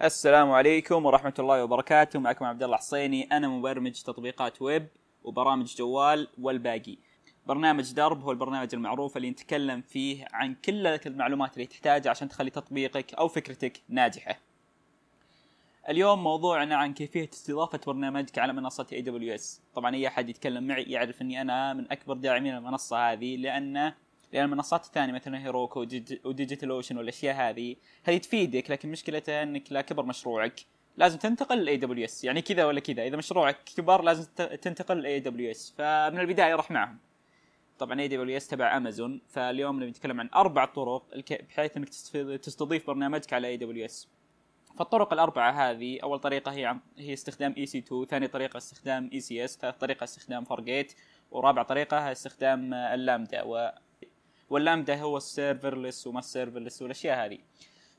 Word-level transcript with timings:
السلام 0.00 0.50
عليكم 0.50 1.06
ورحمة 1.06 1.34
الله 1.38 1.64
وبركاته. 1.64 2.18
معكم 2.18 2.44
عبد 2.44 2.62
الله 2.62 2.76
حصيني. 2.76 3.28
أنا 3.32 3.48
مبرمج 3.48 4.02
تطبيقات 4.02 4.62
ويب 4.62 4.88
وبرامج 5.24 5.76
جوال 5.76 6.28
والباقي. 6.38 6.98
برنامج 7.46 7.92
درب 7.92 8.22
هو 8.22 8.30
البرنامج 8.30 8.68
المعروف 8.74 9.16
اللي 9.16 9.30
نتكلم 9.30 9.80
فيه 9.80 10.24
عن 10.32 10.54
كل 10.54 10.86
المعلومات 10.86 11.54
اللي 11.54 11.66
تحتاجها 11.66 12.10
عشان 12.10 12.28
تخلي 12.28 12.50
تطبيقك 12.50 13.14
أو 13.14 13.28
فكرتك 13.28 13.80
ناجحة. 13.88 14.38
اليوم 15.88 16.24
موضوعنا 16.24 16.76
عن 16.76 16.94
كيفية 16.94 17.30
استضافة 17.32 17.80
برنامجك 17.86 18.38
على 18.38 18.52
منصة 18.52 18.86
AWS 18.92 19.74
طبعا 19.74 19.94
أي 19.94 20.08
أحد 20.08 20.28
يتكلم 20.28 20.66
معي 20.66 20.82
يعرف 20.82 21.22
أني 21.22 21.40
أنا 21.40 21.74
من 21.74 21.92
أكبر 21.92 22.14
داعمين 22.14 22.56
المنصة 22.56 23.12
هذه 23.12 23.36
لأن 23.36 23.92
لأن 24.34 24.44
المنصات 24.44 24.84
الثانية 24.84 25.12
مثلا 25.12 25.44
هيروكو 25.44 25.80
و 26.24 26.70
DigitalOcean 26.70 26.98
والأشياء 26.98 27.34
هذه 27.36 27.76
هذه 28.04 28.16
تفيدك 28.16 28.70
لكن 28.70 28.90
مشكلتها 28.90 29.42
إنك 29.42 29.72
لا 29.72 29.80
كبر 29.80 30.04
مشروعك 30.04 30.60
لازم 30.96 31.18
تنتقل 31.18 31.64
ل 31.64 31.76
AWS 31.76 32.24
يعني 32.24 32.42
كذا 32.42 32.64
ولا 32.64 32.80
كذا. 32.80 33.06
إذا 33.06 33.16
مشروعك 33.16 33.56
كبر 33.76 34.02
لازم 34.02 34.24
تنتقل 34.62 35.02
ل 35.02 35.20
AWS 35.20 35.74
فمن 35.78 36.20
البداية 36.20 36.54
راح 36.54 36.70
معهم. 36.70 36.98
طبعا 37.78 38.00
AWS 38.00 38.48
تبع 38.48 38.76
امازون 38.76 39.20
فاليوم 39.28 39.76
نبي 39.76 39.90
نتكلم 39.90 40.20
عن 40.20 40.28
أربع 40.34 40.64
طرق 40.64 41.04
بحيث 41.48 41.76
إنك 41.76 41.88
تستضيف 42.38 42.86
برنامجك 42.86 43.32
على 43.32 43.48
AWS 43.48 44.08
فالطرق 44.78 45.12
الأربعة 45.12 45.50
هذه 45.50 45.98
أول 46.02 46.18
طريقة 46.18 46.52
هي 46.52 46.66
عن 46.66 46.80
هي 46.98 47.12
استخدام 47.12 47.54
EC2 47.58 48.06
ثاني 48.06 48.28
طريقة 48.28 48.56
استخدام 48.56 49.10
ECS 49.12 49.58
ثالث 49.58 49.76
طريقة 49.76 50.04
استخدام 50.04 50.44
Fargate 50.44 50.94
ورابع 51.30 51.62
طريقة 51.62 52.12
استخدام 52.12 52.74
اللامدا 52.74 53.42
واللامدا 54.50 55.00
هو 55.00 55.16
السيرفرلس 55.16 56.06
وما 56.06 56.18
السيرفرلس 56.18 56.82
والأشياء 56.82 57.26
هذه. 57.26 57.38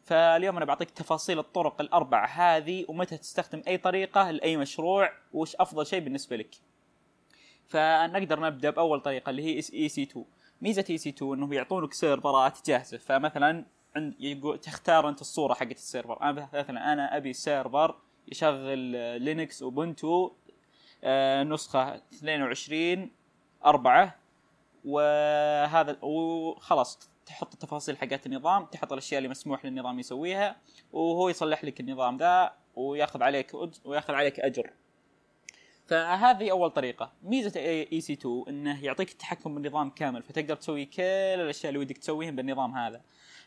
فاليوم 0.04 0.58
أنا 0.58 0.66
بعطيك 0.66 0.91
تفاصيل 0.91 1.40
الطرق 1.40 1.81
الأربعة 1.81 2.27
هذه 2.27 2.85
ومتى 2.88 3.18
تستخدم 3.18 3.62
أي 3.68 3.77
طريقة 3.77 4.31
لأي 4.31 4.58
مشروع 4.58 5.12
وش 5.34 5.55
أفضل 5.55 5.85
شيء 5.85 5.99
بالنسبة 5.99 6.35
لك. 6.35 6.55
فنقدر 7.68 8.40
نبدأ 8.40 8.70
بأول 8.70 9.01
طريقة 9.01 9.29
اللي 9.29 9.43
هي 9.43 9.55
اي 9.55 9.90
سي 9.90 10.04
2 10.04 10.26
ميزة 10.62 10.85
اي 10.90 10.98
سي 10.98 11.10
2 11.10 11.34
إنه 11.34 11.55
يعطونك 11.55 11.93
سيرفرات 11.93 12.68
جاهزة. 12.68 12.98
فمثلا 12.98 13.66
عند 13.96 14.60
تختار 14.62 15.10
أنت 15.10 15.21
الصورة 15.21 15.54
حقت 15.54 15.71
ال 15.71 15.78
server. 15.78 16.21
أنا 16.21 16.49
مثلا 16.54 16.93
أنا 16.93 17.18
أبي 17.18 17.34
server 17.34 17.96
يشغل 18.27 18.77
Linux 19.21 19.63
Ubuntu 19.63 20.32
آه، 21.04 21.43
نسخة 21.43 21.96
22 21.96 23.12
4 23.66 24.16
وهذا 24.86 25.98
وخلاص 26.02 27.00
تحط 27.26 27.54
التفاصيل 27.54 27.98
حقت 27.98 28.26
النظام 28.26 28.66
تحط 28.66 28.91
الأشياء 28.91 29.18
اللي 29.18 29.30
مسموح 29.30 29.66
للنظام 29.66 30.00
يسويها 30.00 30.55
وهو 30.94 31.30
يصلح 31.30 31.64
لك 31.64 31.80
النظام 31.80 32.18
ذا 32.18 32.54
وياخذ 32.76 33.24
عليك 33.24 33.52
وياخذ 33.86 34.13
عليك 34.13 34.40
أجر. 34.40 34.74
فهذه 35.86 36.52
أول 36.52 36.70
طريقة. 36.70 37.12
ميزة 37.24 37.60
EC2 37.60 38.43
إنه 38.50 38.84
يعطيك 38.84 39.12
التحكم 39.12 39.56
بالنظام 39.56 39.90
كامل 39.90 40.24
فتقدر 40.24 40.56
تسوي 40.56 40.86
كل 40.86 41.02
الأشياء 41.02 41.70
اللي 41.70 41.80
ودك 41.80 41.98
تسويها 41.98 42.32
بالنظام 42.32 42.72
هذا. 42.72 43.02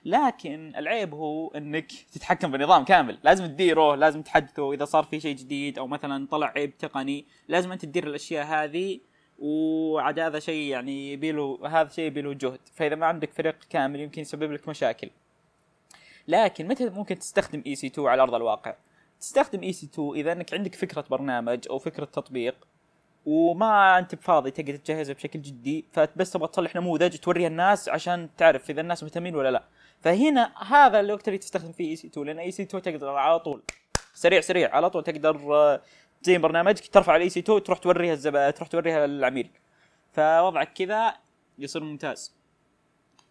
لكن 0.05 0.73
العيب 0.77 1.15
هو 1.15 1.49
إنك 1.49 1.93
تتحكم 1.93 2.51
بالنظام 2.51 2.85
كامل. 2.85 3.19
لازم 3.23 3.47
تديره 3.47 3.95
لازم 3.95 4.23
تحدثه. 4.23 4.73
إذا 4.73 4.85
صار 4.85 5.05
في 5.05 5.21
شيء 5.21 5.37
جديد 5.37 5.79
أو 5.79 5.87
مثلا 5.87 6.27
طلع 6.27 6.53
عيب 6.57 6.79
تقني 6.79 7.27
لازم 7.49 7.73
أنت 7.73 7.85
تدير 7.85 8.07
الأشياء 8.07 8.47
هذه 8.47 9.01
وعاد 9.39 10.19
هذا 10.19 10.39
شيء 10.39 10.71
يعني 10.71 11.13
يبيله 11.13 11.59
هذا 11.67 11.89
شيء 11.89 12.05
يبيله 12.05 12.35
جهد. 12.35 12.61
فإذا 12.75 12.95
ما 12.95 13.07
عندك 13.07 13.33
فريق 13.33 13.57
كامل 13.71 14.01
يمكن 14.01 14.23
يسبب 14.23 14.53
لك 14.53 14.69
مشاكل. 14.69 15.11
لكن 16.29 16.69
متى 16.69 16.91
ممكن 16.91 17.19
تستخدم 17.19 17.63
EC2 17.67 18.09
على 18.09 18.23
أرض 18.23 18.35
الواقع؟ 18.35 18.75
تستخدم 19.21 19.63
EC2 19.63 20.11
إذا 20.15 20.33
إنك 20.33 20.55
عندك 20.55 20.75
فكرة 20.75 21.05
برنامج 21.11 21.67
أو 21.71 21.79
فكرة 21.79 22.05
تطبيق 22.05 22.55
وما 23.27 23.99
أنت 23.99 24.15
بفاضي 24.15 24.51
تقدر 24.51 24.77
تجهزها 24.77 25.15
بشكل 25.15 25.43
جدي 25.43 25.85
فبس 25.93 26.31
تبغى 26.31 26.49
تصلح 26.49 26.77
نموذج 26.77 27.17
توريها 27.17 27.49
الناس 27.49 27.89
عشان 27.89 28.29
تعرف 28.37 28.71
إذا 28.71 28.81
الناس 28.81 29.03
مهتمين 29.03 29.37
ولا 29.37 29.51
لا. 29.51 29.65
فهنا 30.01 30.53
هذا 30.67 31.01
الوقت 31.01 31.29
اللي 31.29 31.39
تستخدم 31.39 31.73
فيه 31.73 31.91
اي 31.91 31.97
سي 31.97 32.07
2 32.07 32.27
لأن 32.27 32.39
اي 32.39 32.51
سي 32.51 32.63
2 32.63 32.83
تقدر 32.83 33.09
على 33.09 33.39
طول. 33.39 33.63
سريع 34.15 34.41
سريع 34.41 34.77
على 34.77 34.91
طول 34.91 35.05
تقدر 35.05 35.81
زي 36.23 36.39
برنامجك 36.39 36.89
ترفع 36.89 37.17
ال 37.17 37.29
EC2 37.29 37.63
تروح 37.63 37.79
توريها 37.79 38.13
الزبائن 38.13 38.55
تروح 38.55 38.69
توريها 38.69 39.07
للعميل 39.07 39.51
فوضعك 40.13 40.73
كذا 40.73 41.17
يصير 41.59 41.85
ممتاز. 41.85 42.37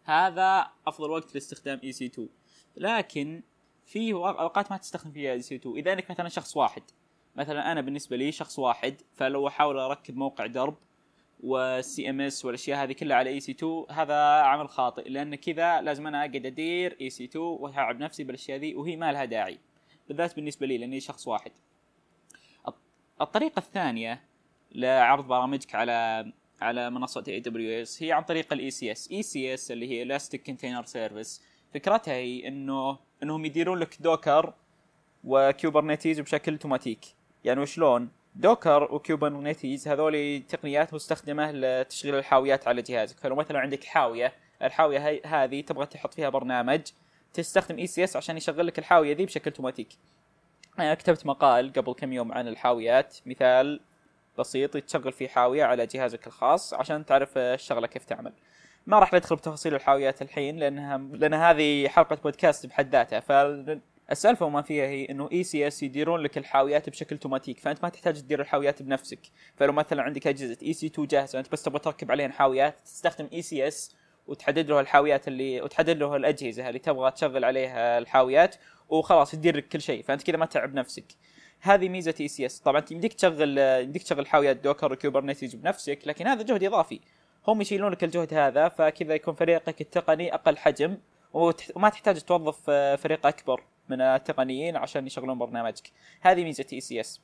هذا 0.03 0.67
أفضل 0.87 1.09
وقت 1.11 1.35
لاستخدام 1.35 1.79
EC2 1.83 2.29
لكن 2.77 3.43
في 3.85 4.13
أوقات 4.13 4.71
ما 4.71 4.77
تستخدم 4.77 5.11
فيها 5.11 5.33
EC2 5.33 5.75
إذا 5.75 5.93
أنك 5.93 6.11
مثلا 6.11 6.29
شخص 6.29 6.57
واحد. 6.57 6.83
مثلا 7.35 7.71
أنا 7.71 7.81
بالنسبة 7.81 8.17
لي 8.17 8.31
شخص 8.31 8.59
واحد 8.59 9.01
فلو 9.13 9.47
أحاول 9.47 9.79
أركب 9.79 10.17
موقع 10.17 10.45
درب 10.45 10.77
وال 11.39 12.09
CMS 12.09 12.45
والأشياء 12.45 12.83
هذه 12.83 12.93
كلها 12.93 13.17
على 13.17 13.29
EC2 13.29 13.85
هذا 13.89 14.15
عمل 14.41 14.69
خاطئ. 14.69 15.09
لأن 15.09 15.35
كذا 15.35 15.81
لازم 15.81 16.07
أنا 16.07 16.19
أقعد 16.19 16.45
أدير 16.45 16.97
EC2 17.01 17.45
واتعب 17.45 17.99
نفسي 17.99 18.23
بالأشياء 18.23 18.57
ذي 18.59 18.75
وهي 18.75 18.95
ما 18.95 19.11
لها 19.11 19.25
داعي. 19.25 19.59
بالذات 20.07 20.35
بالنسبة 20.35 20.67
لي 20.67 20.77
لأني 20.77 20.99
شخص 20.99 21.27
واحد. 21.27 21.51
الطريقة 23.21 23.59
الثانية 23.59 24.23
لعرض 24.71 25.27
برامجك 25.27 25.75
على 25.75 26.31
على 26.61 26.89
منصة 26.89 27.23
AWS 27.27 28.03
هي 28.03 28.11
عن 28.11 28.23
طريق 28.23 28.53
الاي 28.53 28.71
سي 28.71 28.91
اس 28.91 29.11
اي 29.11 29.23
سي 29.23 29.53
اس 29.53 29.71
اللي 29.71 29.89
هي 29.89 30.03
ال 30.03 30.09
Elastic 30.09 30.45
Container 30.45 30.85
Service 30.85 31.43
فكرتها 31.73 32.13
هي 32.13 32.47
إنه 32.47 32.97
إنهم 33.23 33.45
يديرون 33.45 33.79
لك 33.79 34.01
Docker 34.01 34.53
و 35.23 35.32
Kubernetes 35.32 36.19
بشكل 36.19 36.51
أوتوماتيك. 36.51 36.99
يعني 37.43 37.61
وشلون؟ 37.61 38.09
Docker 38.35 38.83
و 38.95 39.04
Kubernetes 39.04 39.87
هذول 39.87 40.43
تقنيات 40.49 40.93
مستخدمة 40.93 41.51
لتشغيل 41.51 42.15
الحاويات 42.15 42.67
على 42.67 42.81
جهازك. 42.81 43.17
فلو 43.19 43.35
مثلا 43.35 43.59
عندك 43.59 43.83
حاوية 43.83 44.33
الحاوية 44.61 45.21
هذه 45.25 45.61
تبغى 45.61 45.85
تحط 45.85 46.13
فيها 46.13 46.29
برنامج 46.29 46.81
تستخدم 47.33 47.77
ECS 47.77 48.15
عشان 48.15 48.37
يشغل 48.37 48.67
لك 48.67 48.79
الحاوية 48.79 49.15
ذي 49.15 49.25
بشكل 49.25 49.51
أوتوماتيك. 49.51 49.89
كتبت 50.77 51.25
مقال 51.25 51.73
قبل 51.73 51.93
كم 51.93 52.13
يوم 52.13 52.31
عن 52.31 52.47
الحاويات. 52.47 53.17
مثال 53.25 53.79
بسيط 54.39 54.77
تشغل 54.77 55.11
فيه 55.11 55.27
حاوية 55.27 55.63
على 55.63 55.85
جهازك 55.85 56.27
الخاص 56.27 56.73
عشان 56.73 57.05
تعرف 57.05 57.37
الشغلة 57.37 57.87
كيف 57.87 58.05
تعمل. 58.05 58.33
ما 58.87 58.99
راح 58.99 59.13
ندخل 59.13 59.35
بتفاصيل 59.35 59.75
الحاويات 59.75 60.21
الحين 60.21 60.57
لانها 60.57 60.97
لأن 60.97 61.33
هذه 61.33 61.87
حلقة 61.87 62.15
بودكاست 62.15 62.65
بحد 62.65 62.95
ذاتها. 62.95 63.19
فالسالفة 63.19 64.45
وما 64.45 64.61
فيها 64.61 64.85
هي 64.85 65.05
إنه 65.09 65.29
ECS 65.31 65.83
يديرون 65.83 66.19
لك 66.19 66.37
الحاويات 66.37 66.89
بشكل 66.89 67.15
أوتوماتيك 67.15 67.59
فأنت 67.59 67.83
ما 67.83 67.89
تحتاج 67.89 68.21
تدير 68.21 68.41
الحاويات 68.41 68.81
بنفسك. 68.81 69.19
فلو 69.55 69.73
مثلا 69.73 70.01
عندك 70.03 70.27
أجهزة 70.27 70.57
EC2 70.63 71.07
جاهزة 71.07 71.39
أنت 71.39 71.51
بس 71.51 71.63
تبغى 71.63 71.79
تركب 71.79 72.11
عليها 72.11 72.29
حاويات 72.29 72.75
تستخدم 72.85 73.29
ECS 73.33 73.95
وتحدد 74.27 74.69
له 74.69 74.79
الحاويات 74.79 75.27
اللي 75.27 75.61
وتحدد 75.61 75.97
له 75.97 76.15
الأجهزة 76.15 76.67
اللي 76.67 76.79
تبغى 76.79 77.11
تشغل 77.11 77.45
عليها 77.45 77.97
الحاويات 77.97 78.55
وخلاص 78.89 79.31
تدير 79.31 79.57
لك 79.57 79.67
كل 79.67 79.81
شيء 79.81 80.03
فأنت 80.03 80.23
كذا 80.23 80.37
ما 80.37 80.45
تعب 80.45 80.73
نفسك. 80.73 81.05
هذه 81.59 81.89
ميزة 81.89 82.13
ECS 82.19 82.59
طبعا 82.59 82.85
يمديك 82.91 83.13
تشغل 83.13 83.57
يمديك 83.57 84.03
تشغل 84.03 84.27
حاويات 84.27 84.57
Docker 84.57 84.93
و 84.93 84.99
Kubernetes 84.99 85.55
بنفسك 85.55 85.99
لكن 86.05 86.27
هذا 86.27 86.43
جهد 86.43 86.63
إضافي. 86.63 86.99
هم 87.47 87.61
يشيلون 87.61 87.91
لك 87.91 88.03
الجهد 88.03 88.33
هذا 88.33 88.69
فكذا 88.69 89.15
يكون 89.15 89.33
فريقك 89.33 89.81
التقني 89.81 90.33
أقل 90.33 90.57
حجم 90.57 90.97
وما 91.33 91.89
تحتاج 91.89 92.21
توظف 92.21 92.69
فريق 93.01 93.27
أكبر 93.27 93.63
من 93.89 94.01
التقنيين 94.01 94.75
عشان 94.75 95.07
يشغلون 95.07 95.37
برنامجك. 95.37 95.91
هذه 96.21 96.43
ميزة 96.43 96.65
ECS 96.73 97.21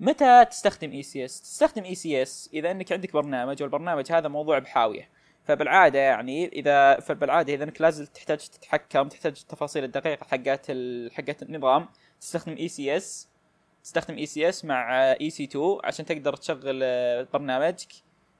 متى 0.00 0.44
تستخدم 0.44 0.90
اي 0.90 1.02
سي 1.02 1.24
اس 1.24 1.42
تستخدم 1.42 1.84
اي 1.84 1.94
سي 1.94 2.22
اس 2.22 2.50
إذا 2.54 2.70
أنك 2.70 2.92
عندك 2.92 3.12
برنامج 3.12 3.62
والبرنامج 3.62 4.12
هذا 4.12 4.28
موضوع 4.28 4.58
بحاوية. 4.58 5.13
فبالعادة 5.44 5.98
يعني 5.98 6.48
إذا 6.48 7.00
فبالعادة 7.00 7.54
إذا 7.54 7.64
إنك 7.64 7.80
لازم 7.80 8.04
تحتاج 8.04 8.38
تتحكم 8.38 9.08
تحتاج 9.08 9.38
التفاصيل 9.42 9.84
الدقيقة 9.84 10.24
حقت 10.24 10.66
حقت 11.12 11.42
النظام 11.42 11.88
تستخدم 12.20 12.56
اي 12.56 12.68
سي 12.68 12.96
اس 12.96 13.28
تستخدم 13.82 14.16
اي 14.16 14.26
سي 14.26 14.48
اس 14.48 14.64
مع 14.64 15.12
اي 15.20 15.30
سي 15.30 15.44
2 15.44 15.78
عشان 15.84 16.06
تقدر 16.06 16.36
تشغل 16.36 16.80
برنامجك 17.24 17.92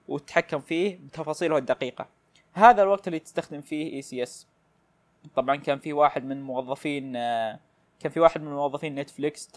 وتتحكم 0.08 0.60
فيه 0.60 0.96
بتفاصيله 0.96 1.58
الدقيقة. 1.58 2.08
هذا 2.52 2.82
الوقت 2.82 3.08
اللي 3.08 3.18
تستخدم 3.18 3.60
فيه 3.60 3.92
ECS 3.92 4.46
طبعا 5.36 5.56
كان 5.56 5.78
في 5.78 5.92
واحد 5.92 6.24
من 6.24 6.42
موظفين 6.42 7.12
كان 8.00 8.12
في 8.12 8.20
واحد 8.20 8.40
من 8.40 8.52
موظفين 8.52 8.94
Netflix 8.94 9.50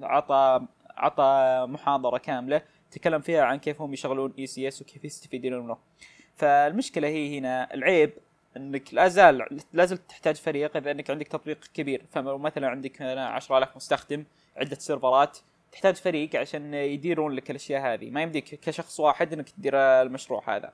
عطى 0.00 0.66
عطى 0.96 1.66
محاضرة 1.68 2.18
كاملة 2.18 2.62
تكلم 2.90 3.20
فيها 3.20 3.42
عن 3.42 3.58
كيف 3.58 3.80
هم 3.82 3.92
يشغلون 3.92 4.34
ECS 4.38 4.82
وكيف 4.82 5.04
يستفيدون 5.04 5.64
منه. 5.64 5.76
فالمشكلة 6.40 7.08
هي 7.08 7.38
هنا 7.38 7.74
العيب 7.74 8.12
إنك 8.56 8.94
لا 8.94 9.08
زال 9.08 9.62
لا 9.72 9.84
زلت 9.84 10.00
تحتاج 10.08 10.36
فريق 10.36 10.76
اذا 10.76 10.90
إنك 10.90 11.10
عندك 11.10 11.28
تطبيق 11.28 11.58
كبير. 11.74 12.02
فمثلا 12.10 12.68
عندك 12.68 13.02
10000 13.02 13.76
مستخدم 13.76 14.24
عدة 14.56 14.76
سيرفرات 14.76 15.38
تحتاج 15.72 15.94
فريق 15.96 16.36
عشان 16.36 16.74
يديرون 16.74 17.32
لك 17.32 17.50
الأشياء 17.50 17.82
هذه. 17.82 18.10
ما 18.10 18.22
يمديك 18.22 18.44
كشخص 18.44 19.00
واحد 19.00 19.32
إنك 19.32 19.48
تدير 19.48 19.76
المشروع 19.76 20.56
هذا. 20.56 20.72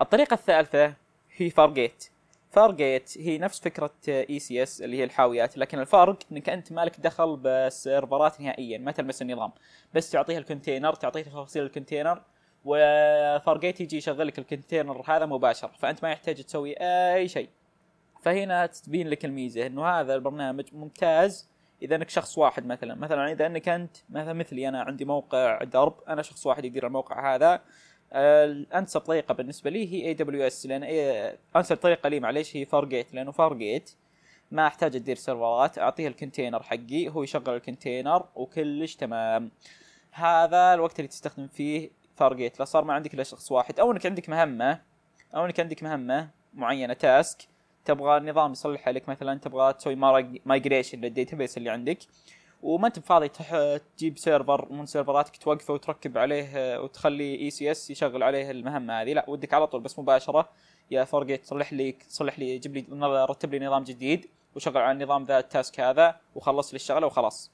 الطريقة 0.00 0.34
الثالثة 0.34 0.94
هي 1.36 1.50
Fargate 1.50 2.08
Fargate 2.50 3.18
هي 3.18 3.38
نفس 3.38 3.60
فكرة 3.60 3.94
ECS 4.08 4.82
اللي 4.82 4.96
هي 4.98 5.04
الحاويات 5.04 5.58
لكن 5.58 5.78
الفرق 5.78 6.18
إنك 6.32 6.48
أنت 6.48 6.72
مالك 6.72 7.00
دخل 7.00 7.36
بالسيرفرات 7.36 8.40
نهائيا 8.40 8.78
ما 8.78 8.92
تلمس 8.92 9.22
النظام. 9.22 9.52
بس 9.94 10.10
تعطيها 10.10 10.38
ال 10.38 10.44
container 10.44 10.94
تعطيه 10.94 11.22
تفاصيل 11.22 11.62
ال 11.62 11.68
container 11.68 12.22
و 12.64 12.78
Fargate 12.78 13.80
يجي 13.80 13.96
يشغل 13.96 14.26
لك 14.26 14.38
ال 14.38 14.44
container 14.44 15.02
هذا 15.06 15.26
مباشره 15.26 15.72
فأنت 15.78 16.02
ما 16.02 16.12
يحتاج 16.12 16.42
تسوي 16.42 16.74
أي 17.14 17.28
شيء. 17.28 17.48
فهنا 18.22 18.66
تبين 18.66 19.08
لك 19.08 19.24
الميزة 19.24 19.66
إنه 19.66 19.86
هذا 19.86 20.14
البرنامج 20.14 20.64
ممتاز 20.72 21.48
إذا 21.82 21.96
إنك 21.96 22.10
شخص 22.10 22.38
واحد 22.38 22.66
مثلا. 22.66 22.94
مثلا 22.94 23.32
إذا 23.32 23.46
إنك 23.46 23.68
أنت 23.68 23.96
مثلا 24.10 24.32
مثلي 24.32 24.68
أنا 24.68 24.82
عندي 24.82 25.04
موقع 25.04 25.64
درب 25.64 25.94
أنا 26.08 26.22
شخص 26.22 26.46
واحد 26.46 26.64
يدير 26.64 26.86
الموقع 26.86 27.34
هذا. 27.34 27.62
الانسب 28.14 29.00
طريقه 29.00 29.34
بالنسبة 29.34 29.70
لي 29.70 29.92
هي 29.92 30.06
AWS 30.06 30.66
لأن 30.66 30.82
انسب 31.56 31.76
طريقه 31.76 32.08
لي 32.08 32.20
معليش 32.20 32.56
هي 32.56 32.64
Fargate 32.64 33.14
لأنه 33.14 33.32
Fargate 33.32 33.90
ما 34.50 34.66
أحتاج 34.66 34.96
أدير 34.96 35.16
سيرفرات 35.16 35.78
أعطيه 35.78 36.08
ال 36.08 36.13
container 36.13 36.62
حقي 36.62 37.08
هو 37.08 37.22
يشغل 37.22 37.56
ال 37.56 37.63
container 37.63 38.26
وكلش 38.34 38.94
تمام. 38.94 39.50
هذا 40.10 40.74
الوقت 40.74 40.98
اللي 40.98 41.08
تستخدم 41.08 41.46
فيه 41.48 41.90
Fargate 42.22 42.58
لا 42.58 42.64
صار 42.64 42.84
ما 42.84 42.94
عندك 42.94 43.14
إلا 43.14 43.22
شخص 43.22 43.52
واحد. 43.52 43.80
أو 43.80 43.92
إنك 43.92 44.06
عندك 44.06 44.28
مهمة 44.28 44.80
أو 45.34 45.44
إنك 45.44 45.60
عندك 45.60 45.82
مهمة 45.82 46.28
معينة 46.54 46.94
task 46.94 47.48
تبغى 47.84 48.16
النظام 48.16 48.52
يصلحها 48.52 48.92
لك 48.92 49.08
مثلا 49.08 49.38
تبغى 49.38 49.72
تسوي 49.72 49.94
migration 50.44 51.00
لل 51.00 51.11
database 51.11 51.56
اللي 51.58 51.70
عندك. 51.70 51.98
وما 52.62 52.86
أنت 52.86 52.98
بفاضي 52.98 53.28
تجيب 53.96 54.18
سيرفر 54.18 54.72
من 54.72 54.86
سيرفراتك 54.86 55.36
توقفه 55.36 55.74
وتركب 55.74 56.18
عليه 56.18 56.80
وتخلي 56.80 57.40
ECS 57.40 57.90
يشغل 57.90 58.22
عليه 58.22 58.50
المهمة 58.50 59.02
هذه. 59.02 59.12
لا 59.12 59.24
ودك 59.28 59.54
على 59.54 59.66
طول 59.66 59.80
بس 59.80 59.98
مباشرة 59.98 60.48
يا 60.90 61.04
Fargate 61.04 61.44
صلح 61.46 61.72
لي 61.72 61.96
صلح 62.08 62.38
لي 62.38 62.58
جيب 62.58 62.76
لي 62.76 62.84
رتب 63.30 63.54
لي 63.54 63.66
نظام 63.66 63.84
جديد 63.84 64.26
وشغل 64.56 64.78
على 64.78 64.92
النظام 64.92 65.24
ذا 65.24 65.38
ال 65.38 65.46
task 65.46 65.80
هذا 65.80 66.16
وخلص 66.34 66.70
لي 66.72 66.76
الشغله 66.76 67.06
وخلاص. 67.06 67.52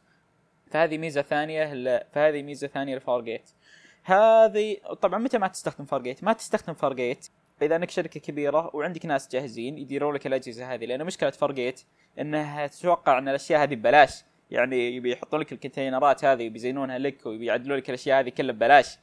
فهذه 0.71 0.99
ميزة 0.99 1.23
ثانية 1.23 1.64
فهذه 2.12 2.43
ميزة 2.43 2.67
ثانية 2.67 2.97
ل 2.96 3.03
Fargate 3.03 3.50
هذه 4.08 4.76
طبعا 5.02 5.19
متى 5.19 5.38
ما 5.38 5.49
تستخدم 5.49 5.84
Fargate 5.85 6.25
ما 6.25 6.32
تستخدم 6.32 6.75
Fargate 6.75 7.29
إذا 7.62 7.76
انك 7.76 7.90
شركة 7.90 8.20
كبيرة 8.20 8.70
وعندك 8.76 9.06
ناس 9.06 9.28
جاهزين 9.28 9.78
يديروا 9.78 10.12
لك 10.12 10.26
الأجهزة 10.26 10.75
هذه 10.75 10.84
لأن 10.84 11.05
مشكلة 11.05 11.31
Fargate 11.31 11.81
إنها 12.19 12.66
تتوقع 12.66 13.19
إن 13.19 13.28
الأشياء 13.28 13.62
هذه 13.62 13.75
ببلاش. 13.75 14.25
يعني 14.50 14.96
يبي 14.96 15.12
يحطون 15.12 15.40
لك 15.40 15.52
ال 15.52 15.59
containerات 15.59 16.25
هذه 16.25 16.46
وبيزينونها 16.49 16.99
لك 16.99 17.26
وبيعدلوا 17.26 17.76
لك 17.76 17.88
الأشياء 17.88 18.20
هذه 18.20 18.28
كلها 18.28 18.52
ببلاش. 18.52 18.99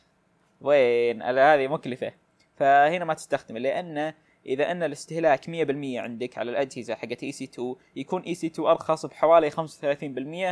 وين؟ 0.62 1.22
هذه 1.22 1.68
مكلفة. 1.68 2.12
فهنا 2.56 3.06
ما 3.06 3.14
تستخدمه 3.14 3.60
لأن 3.60 4.14
إذا 4.46 4.72
إن 4.72 4.84
الاستهلاك 4.84 5.46
100% 5.46 5.50
عندك 5.98 6.38
على 6.38 6.52
الأجهزة 6.52 6.96
حقت 6.96 7.24
اي 7.24 7.32
سي 7.32 7.44
2 7.44 7.76
يكون 7.96 8.22
اي 8.22 8.36
سي 8.36 8.48
2 8.48 8.68
أرخص 8.68 9.06
بحوالي 9.06 9.52
35% 9.52 9.56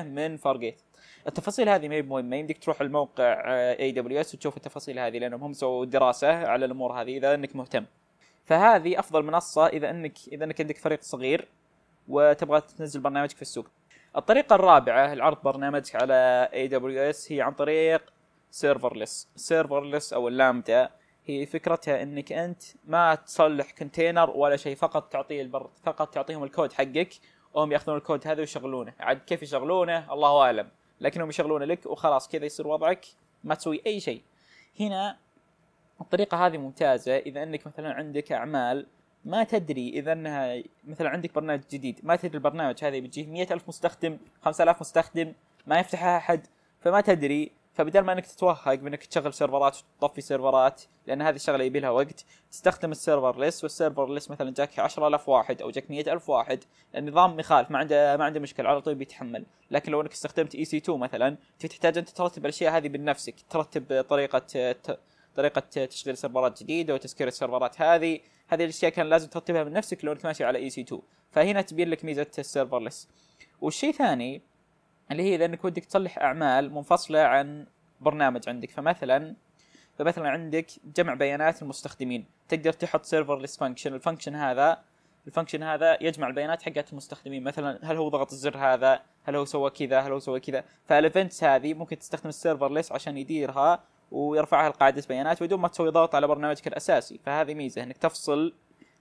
من 0.04 0.38
Fargate 0.38 0.82
التفاصيل 1.28 1.70
هذه 1.70 1.88
ما 1.88 1.96
هي 1.96 2.02
مهمه 2.02 2.36
يمديك 2.36 2.64
تروح 2.64 2.82
الموقع 2.82 3.44
AWS 3.80 4.36
وتشوف 4.36 4.58
التفاصيل 4.58 5.00
هذه 5.00 5.18
لأنهم 5.18 5.44
هم 5.44 5.54
سووا 5.54 5.86
دراسة 5.86 6.48
على 6.48 6.66
الأمور 6.66 7.02
هذه 7.02 7.18
إذا 7.18 7.34
إنك 7.34 7.56
مهتم. 7.56 7.86
فهذه 8.46 9.00
أفضل 9.00 9.24
منصة 9.24 9.68
إذا 9.68 9.90
انك 9.90 10.14
إذا 10.32 10.46
إنك 10.46 10.62
عندك 10.62 10.78
فريق 10.78 11.02
صغير 11.02 11.48
وتبغى 12.08 12.62
تنزل 12.62 13.00
برنامجك 13.00 13.36
في 13.36 13.42
السوق. 13.42 13.68
الطريقة 14.18 14.56
الرابعة 14.56 15.14
لعرض 15.14 15.38
برنامجك 15.44 15.96
على 15.96 16.50
AWS 16.54 17.32
هي 17.32 17.42
عن 17.42 17.52
طريق 17.52 18.14
serverless 18.52 19.28
serverless 19.36 20.14
أو 20.14 20.28
اللامدا 20.28 20.90
هي 21.26 21.46
فكرتها 21.46 22.04
إنك 22.04 22.32
أنت 22.32 22.64
ما 22.86 23.16
تصلح 23.16 23.72
container 23.72 24.30
ولا 24.30 24.56
شيء 24.56 24.76
فقط 24.76 25.12
تعطيه 25.12 25.42
البر... 25.42 25.70
فقط 25.84 26.14
تعطيهم 26.14 26.44
الكود 26.44 26.74
حقك 26.74 27.10
وهم 27.54 27.72
يأخذون 27.72 27.98
الكود 27.98 28.28
هذا 28.28 28.40
ويشغلونه. 28.40 28.94
عاد 29.00 29.18
كيف 29.18 29.44
يشغلونه؟ 29.44 30.14
الله 30.14 30.42
أعلم. 30.42 30.70
لكنهم 31.02 31.30
يشغلونه 31.30 31.66
لك 31.66 31.86
وخلاص 31.86 32.28
كذا 32.28 32.46
يصير 32.46 32.68
وضعك 32.68 33.06
ما 33.44 33.56
تسوي 33.56 33.82
أي 33.86 34.00
شيء. 34.00 34.22
هنا 34.80 35.18
الطريقة 36.02 36.46
هذه 36.46 36.58
ممتازة 36.58 37.18
إذا 37.18 37.44
أنك 37.44 37.68
مثلا 37.68 37.94
عندك 37.94 38.32
أعمال 38.32 38.86
ما 39.26 39.44
تدري 39.44 39.90
إذا 39.90 40.12
أنها 40.12 40.64
مثلا 40.88 41.10
عندك 41.10 41.34
برنامج 41.34 41.62
جديد 41.72 42.00
ما 42.04 42.16
تدري 42.16 42.36
البرنامج 42.38 42.84
هذا 42.84 43.00
بيجيه 43.00 43.28
مئة 43.28 43.54
ألف 43.54 43.68
مستخدم 43.68 44.18
خمسة 44.42 44.64
آلاف 44.64 44.82
مستخدم 44.82 45.34
ما 45.68 45.80
يفتحها 45.80 46.18
أحد 46.18 46.48
فما 46.82 47.02
تدري 47.02 47.52
فبدل 47.74 48.00
ما 48.00 48.14
انك 48.14 48.26
تتوهق 48.26 48.74
بانك 48.74 49.06
تشغل 49.06 49.34
سيرفرات 49.34 49.78
وتطفي 50.02 50.22
سيرفرات 50.22 50.82
لأن 51.08 51.22
هذه 51.22 51.36
الشغلة 51.36 51.64
يبي 51.64 51.80
لها 51.80 51.90
وقت 51.90 52.26
تستخدم 52.52 52.92
ال 52.92 53.40
serverless 53.40 53.64
وال 53.64 54.14
serverless 54.14 54.32
مثلا 54.32 54.54
جاك 54.54 54.80
10000 54.80 55.30
واحد 55.30 55.62
أو 55.62 55.70
جاك 55.70 55.92
100000 55.92 56.30
واحد 56.30 56.64
النظام 56.96 57.40
يخالف 57.40 57.72
ما 57.72 57.80
عنده 57.80 58.18
ما 58.18 58.26
عنده 58.26 58.40
مشكلة 58.40 58.70
على 58.70 58.82
طول 58.82 58.96
بيتحمل. 58.96 59.46
لكن 59.72 59.92
لو 59.92 60.02
انك 60.02 60.12
استخدمت 60.12 60.56
EC2 60.56 61.00
مثلا 61.00 61.38
تحتاج 61.60 61.98
انت 61.98 62.10
ترتب 62.10 62.46
الأشياء 62.46 62.78
هذه 62.78 62.88
بنفسك 62.88 63.36
ترتب 63.50 64.06
طريقة 64.10 64.76
طريقة 65.36 65.60
تشغيل 65.60 66.18
سيرفرات 66.18 66.64
جديدة 66.64 66.94
وتسكير 66.94 67.28
السيرفرات 67.28 67.82
هذه. 67.82 68.20
هذه 68.48 68.64
الأشياء 68.64 68.92
كان 68.92 69.06
لازم 69.06 69.30
ترتبها 69.30 69.64
من 69.64 69.74
نفسك 69.74 70.06
لو 70.06 70.12
انك 70.12 70.26
ماشي 70.26 70.44
على 70.44 70.60
EC2 70.60 71.02
فهنا 71.32 71.62
تبين 71.62 71.90
لك 71.90 72.06
ميزة 72.06 72.28
ال 72.40 72.46
serverless 72.46 73.10
والشيء 73.62 73.92
ثاني 73.92 74.42
اللي 75.12 75.24
هي 75.24 75.36
إذا 75.36 75.46
إنك 75.46 75.66
ودك 75.66 75.86
تصلح 75.86 76.20
أعمال 76.20 76.74
منفصلة 76.74 77.20
عن 77.20 77.66
برنامج 78.02 78.50
عندك. 78.50 78.72
فمثلا 78.72 79.36
فمثلا 80.00 80.30
عندك 80.30 80.68
جمع 80.96 81.14
بيانات 81.14 81.62
المستخدمين. 81.62 82.26
تقدر 82.50 82.74
تحط 82.74 83.06
serverless 83.06 83.58
function 83.58 83.94
ال 83.94 83.99
function 83.99 84.36
هذا 84.36 84.82
ال 85.28 85.32
function 85.32 85.64
هذا 85.64 86.04
يجمع 86.04 86.28
البيانات 86.28 86.62
حقت 86.62 86.92
المستخدمين. 86.92 87.44
مثلا 87.44 87.80
هل 87.84 87.98
هو 87.98 88.10
ضغط 88.10 88.32
الزر 88.32 88.58
هذا؟ 88.58 89.02
هل 89.24 89.36
هو 89.36 89.46
سوى 89.46 89.70
كذا؟ 89.70 90.00
هل 90.00 90.12
هو 90.12 90.20
سوى 90.20 90.40
كذا؟ 90.40 90.64
فال 90.86 91.00
events 91.00 91.44
هذه 91.44 91.74
ممكن 91.74 92.00
تستخدم 92.00 92.30
ال 92.30 92.36
serverless 92.36 92.92
عشان 92.92 93.18
يديرها 93.18 93.84
ويرفعها 94.12 94.70
لقاعدة 94.70 95.04
بيانات 95.10 95.44
بدون 95.44 95.60
ما 95.60 95.68
تسوي 95.68 95.90
ضغط 95.90 96.16
على 96.16 96.28
برنامجك 96.28 96.68
الأساسي. 96.68 97.20
فهذه 97.26 97.54
ميزة 97.54 97.84
إنك 97.84 97.98
تفصل 97.98 98.54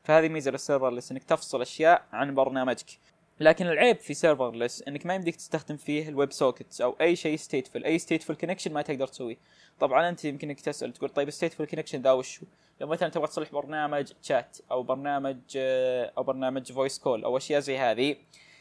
فهذه 0.04 0.28
ميزة 0.28 0.50
لل 0.50 0.61
serverless 0.61 1.12
إنك 1.12 1.24
تفصل 1.24 1.60
أشياء 1.60 2.02
عن 2.12 2.34
برنامجك. 2.34 2.98
لكن 3.40 3.66
العيب 3.66 3.96
في 3.96 4.14
serverless 4.14 4.82
إنك 4.82 5.06
ما 5.06 5.14
يمديك 5.14 5.36
تستخدم 5.36 5.76
فيه 5.76 6.08
ال 6.08 6.14
web 6.14 6.32
sockets 6.32 6.80
أو 6.80 6.96
أي 7.00 7.16
شيء 7.16 7.36
stateful 7.36 7.84
أي 7.84 7.98
stateful 7.98 8.34
connection 8.34 8.72
ما 8.72 8.82
تقدر 8.82 9.06
تسويه. 9.06 9.36
طبعا 9.80 10.08
أنت 10.08 10.24
يمكن 10.24 10.48
انك 10.48 10.60
تسأل 10.60 10.92
تقول 10.92 11.10
طيب 11.10 11.30
stateful 11.30 11.64
connection 11.64 12.02
ذا 12.02 12.12
وش 12.12 12.40
لو 12.80 12.86
مثلا 12.86 13.08
تبغى 13.08 13.26
تصلح 13.26 13.52
برنامج 13.52 14.12
شات 14.22 14.58
أو 14.70 14.82
برنامج 14.82 15.38
أو 15.56 16.22
برنامج 16.22 16.72
voice 16.72 16.98
call 16.98 17.24
أو 17.24 17.36
أشياء 17.36 17.60
زي 17.60 17.78
هذه 17.78 18.16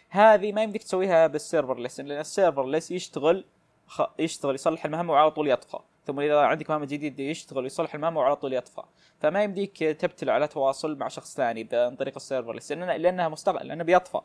هذه 0.09 0.51
ما 0.51 0.63
يمديك 0.63 0.83
تسويها 0.83 1.27
بال 1.27 1.39
serverless 1.39 1.99
لأن 1.99 2.19
ال 2.19 2.26
serverless 2.26 2.91
يشتغل 2.91 3.45
خ... 3.87 4.01
يشتغل 4.19 4.55
يصلح 4.55 4.85
المهمه 4.85 5.13
وعلى 5.13 5.31
طول 5.31 5.49
يطفى. 5.49 5.79
ثم 6.05 6.19
إذا 6.19 6.39
عندك 6.39 6.69
مهمه 6.69 6.85
جديدة 6.85 7.23
يشتغل 7.23 7.63
ويصلح 7.63 7.95
المهمه 7.95 8.19
وعلى 8.19 8.35
طول 8.35 8.53
يطفى. 8.53 8.81
فما 9.19 9.43
يمديك 9.43 9.77
تبتل 9.77 10.29
على 10.29 10.47
تواصل 10.47 10.97
مع 10.97 11.07
شخص 11.07 11.35
ثاني 11.35 11.69
عن 11.73 11.95
طريق 11.95 12.13
ال 12.15 12.20
serverless 12.20 12.71
لأنها, 12.71 12.97
لأنها 12.97 13.29
مستقل 13.29 13.67
لأنه 13.67 13.83
بيطفى. 13.83 14.21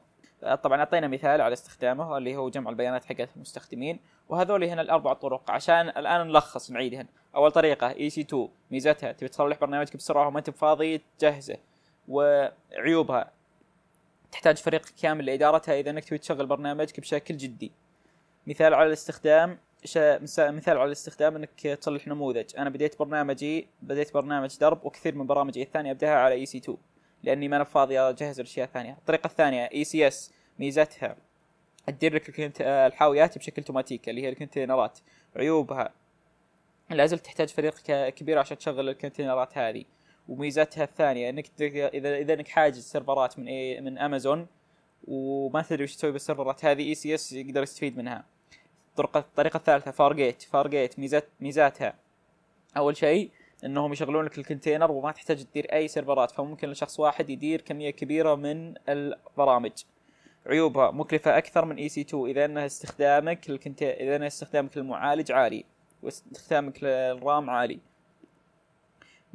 طبعا 0.62 0.78
أعطينا 0.78 1.08
مثال 1.08 1.40
على 1.40 1.52
استخدامه 1.52 2.16
اللي 2.18 2.36
هو 2.36 2.48
جمع 2.48 2.70
البيانات 2.70 3.04
حقت 3.04 3.28
المستخدمين 3.36 4.00
وهذول 4.28 4.64
هنا 4.64 4.82
الأربع 4.82 5.12
طرق. 5.12 5.50
عشان 5.50 5.88
الآن 5.88 6.26
نلخص 6.26 6.70
نعيدهن 6.70 7.06
أول 7.34 7.50
طريقة 7.50 7.90
EC2 7.90 8.48
ميزتها 8.70 9.12
تبي 9.12 9.28
تصلح 9.28 9.58
برنامجك 9.58 9.96
بسرعة 9.96 10.26
وما 10.28 10.38
أنت 10.38 10.50
بفاضي 10.50 11.00
تجهزه. 11.18 11.56
وعيوبها 12.08 13.30
تحتاج 14.32 14.56
فريق 14.56 14.86
كامل 15.02 15.26
لإدارتها 15.26 15.80
إذا 15.80 15.90
أنك 15.90 16.04
تبي 16.04 16.18
تشغل 16.18 16.46
برنامجك 16.46 17.00
بشكل 17.00 17.36
جدي. 17.36 17.72
مثال 18.46 18.74
على 18.74 18.86
الاستخدام 18.86 19.58
مثال 20.38 20.78
على 20.78 20.84
الاستخدام 20.84 21.36
أنك 21.36 21.60
تصلح 21.60 22.08
نموذج. 22.08 22.56
أنا 22.58 22.70
بديت 22.70 22.98
برنامجي 22.98 23.68
بديت 23.82 24.14
برنامج 24.14 24.58
درب 24.60 24.84
وكثير 24.84 25.14
من 25.14 25.26
برامجي 25.26 25.62
الثانية 25.62 25.90
أبدأها 25.90 26.18
على 26.18 26.34
EC2 26.34 26.78
لأني 27.22 27.48
ما 27.48 27.56
أنا 27.56 27.64
فاضي 27.64 28.00
أجهز 28.00 28.40
الأشياء 28.40 28.66
الثانية. 28.66 28.92
الطريقة 28.92 29.26
الثانية 29.26 29.68
ECS 29.74 30.32
ميزتها 30.58 31.16
تدير 31.86 32.14
لك 32.14 32.60
الحاويات 32.60 33.38
بشكل 33.38 33.62
اوتوماتيكي 33.62 34.10
اللي 34.10 34.22
هي 34.22 34.28
ال 34.28 34.35
container 34.35 34.92
ات 34.92 34.98
عيوبها. 35.36 35.92
لا 36.90 37.06
زلت 37.06 37.24
تحتاج 37.24 37.48
فريق 37.48 37.74
كبير 38.10 38.38
عشان 38.38 38.58
تشغل 38.58 38.88
ال 38.88 38.95
container 38.95 39.52
ات 39.52 39.58
هذه. 39.58 39.84
وميزتها 40.28 40.84
الثانية 40.84 41.30
إنك 41.30 41.46
اذا 41.60 42.18
إذا 42.18 42.34
إنك 42.34 42.48
حاجز 42.48 42.84
سيرفرات 42.84 43.38
من 43.38 43.48
إيه 43.48 43.80
من 43.80 43.98
أمازون 43.98 44.46
وما 45.04 45.62
تدري 45.62 45.84
وش 45.84 45.96
تسوي 45.96 46.12
بالسيرفرات 46.12 46.64
هذه 46.64 46.88
ECS 46.88 47.32
يقدر 47.32 47.62
يستفيد 47.62 47.96
منها. 47.96 48.24
الطريقة 48.90 49.20
الطريقة 49.20 49.56
الثالثة 49.56 49.90
Fargate 49.90 50.42
Fargate 50.42 50.98
ميزات 50.98 51.28
ميزاتها. 51.40 51.94
أول 52.76 52.96
شيء 52.96 53.30
إنهم 53.64 53.92
يشغلون 53.92 54.24
لك 54.24 54.38
ال 54.38 54.44
container 54.44 54.92
وما 54.92 55.12
تحتاج 55.12 55.44
تدير 55.44 55.72
أي 55.72 55.88
سيرفرات 55.88 56.30
فممكن 56.30 56.70
لشخص 56.70 57.00
واحد 57.00 57.30
يدير 57.30 57.60
كمية 57.60 57.90
كبيرة 57.90 58.34
من 58.34 58.74
البرامج. 58.88 59.72
عيوبها 60.46 60.90
مكلفة 60.90 61.38
أكثر 61.38 61.64
من 61.64 61.76
EC2 61.76 62.26
إذا 62.26 62.44
أن 62.44 62.58
استخدامك. 62.58 63.50
إذا 63.82 64.16
أن 64.16 64.22
استخدامك 64.22 64.76
للمعالج 64.76 65.32
عالي 65.32 65.64
واستخدامك 66.02 66.82
لل 66.82 67.09
RAM 67.09 67.50
عالي. 67.50 67.80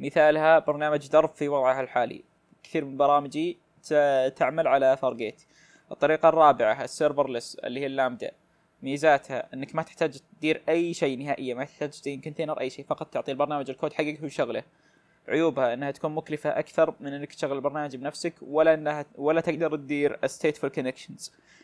مثالها 0.00 0.58
برنامج 0.58 1.08
درب 1.08 1.30
في 1.34 1.48
وضعها 1.48 1.80
الحالي. 1.80 2.24
كثير 2.62 2.84
من 2.84 2.96
برامجي 2.96 3.58
تعمل 4.36 4.68
على 4.68 4.96
Fargate 4.96 5.42
الطريقة 5.92 6.28
الرابعة 6.28 6.84
ال 6.84 6.90
serverless 6.90 7.54
اللي 7.54 7.80
هي 7.80 7.86
اللامدا. 7.86 8.32
ميزاتها 8.82 9.48
انك 9.54 9.74
ما 9.74 9.82
تحتاج 9.82 10.18
تدير 10.38 10.62
اي 10.68 10.94
شيء 10.94 11.18
نهائيا 11.18 11.54
ما 11.54 11.64
تحتاج 11.64 11.90
تدير 11.90 12.20
container 12.20 12.60
أي 12.60 12.70
شيء 12.70 12.84
فقط 12.84 13.06
تعطي 13.06 13.32
البرنامج 13.32 13.70
الكود 13.70 13.92
حقك 13.92 14.22
ويشغله 14.22 14.62
عيوبها 15.28 15.74
إنها 15.74 15.90
تكون 15.90 16.14
مكلفة 16.14 16.50
أكثر 16.50 16.94
من 17.00 17.12
إنك 17.12 17.32
تشغل 17.32 17.56
البرنامج 17.56 17.96
بنفسك 17.96 18.34
ولا 18.42 18.74
إنها 18.74 19.04
ولا 19.14 19.40
تقدر 19.40 19.76
تدير 19.76 20.16
stateful 20.16 20.70
connections. 20.78 21.30